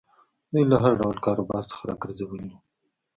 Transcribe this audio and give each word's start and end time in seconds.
دوی 0.51 0.63
له 0.71 0.77
هر 0.83 0.93
ډول 1.01 1.17
کاروبار 1.25 1.63
څخه 1.71 1.83
را 1.89 1.95
ګرځولي 2.03 2.47
وو. 2.51 2.59